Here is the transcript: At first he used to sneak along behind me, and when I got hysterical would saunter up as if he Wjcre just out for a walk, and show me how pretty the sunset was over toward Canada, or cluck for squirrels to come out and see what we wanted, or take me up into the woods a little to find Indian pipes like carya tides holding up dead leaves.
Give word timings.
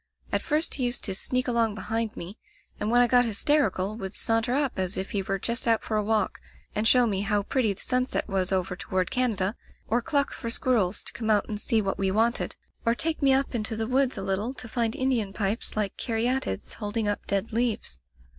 At 0.31 0.41
first 0.41 0.73
he 0.73 0.85
used 0.85 1.03
to 1.03 1.13
sneak 1.13 1.47
along 1.47 1.75
behind 1.75 2.17
me, 2.17 2.39
and 2.79 2.89
when 2.89 3.01
I 3.01 3.07
got 3.07 3.23
hysterical 3.23 3.95
would 3.97 4.15
saunter 4.15 4.51
up 4.55 4.79
as 4.79 4.97
if 4.97 5.11
he 5.11 5.21
Wjcre 5.21 5.39
just 5.43 5.67
out 5.67 5.83
for 5.83 5.95
a 5.95 6.03
walk, 6.03 6.39
and 6.73 6.87
show 6.87 7.05
me 7.05 7.21
how 7.21 7.43
pretty 7.43 7.71
the 7.71 7.81
sunset 7.83 8.27
was 8.27 8.51
over 8.51 8.75
toward 8.75 9.11
Canada, 9.11 9.55
or 9.87 10.01
cluck 10.01 10.33
for 10.33 10.49
squirrels 10.49 11.03
to 11.03 11.13
come 11.13 11.29
out 11.29 11.47
and 11.47 11.61
see 11.61 11.83
what 11.83 11.99
we 11.99 12.09
wanted, 12.09 12.55
or 12.83 12.95
take 12.95 13.21
me 13.21 13.31
up 13.31 13.53
into 13.53 13.75
the 13.75 13.85
woods 13.85 14.17
a 14.17 14.23
little 14.23 14.55
to 14.55 14.67
find 14.67 14.95
Indian 14.95 15.33
pipes 15.33 15.77
like 15.77 15.97
carya 15.97 16.39
tides 16.41 16.73
holding 16.79 17.07
up 17.07 17.27
dead 17.27 17.53
leaves. 17.53 17.99